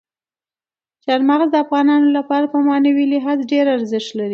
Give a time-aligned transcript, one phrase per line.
[1.03, 4.29] چار مغز د افغانانو لپاره په معنوي لحاظ ډېر ارزښت لري.